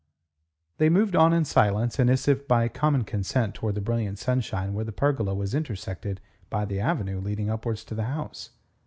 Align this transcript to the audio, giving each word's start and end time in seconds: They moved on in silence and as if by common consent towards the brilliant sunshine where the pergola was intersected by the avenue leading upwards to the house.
They 0.79 0.89
moved 0.89 1.15
on 1.15 1.31
in 1.31 1.45
silence 1.45 1.99
and 1.99 2.09
as 2.09 2.27
if 2.27 2.47
by 2.47 2.67
common 2.69 3.03
consent 3.03 3.53
towards 3.53 3.75
the 3.75 3.81
brilliant 3.81 4.17
sunshine 4.17 4.73
where 4.73 4.83
the 4.83 4.91
pergola 4.91 5.35
was 5.35 5.53
intersected 5.53 6.19
by 6.49 6.65
the 6.65 6.79
avenue 6.79 7.21
leading 7.21 7.51
upwards 7.51 7.83
to 7.85 7.93
the 7.93 8.05
house. 8.05 8.49